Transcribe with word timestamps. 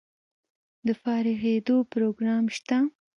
د 0.87 0.87
فارغیدو 1.01 1.77
پروګرام 1.91 2.43
شته؟ 2.55 2.77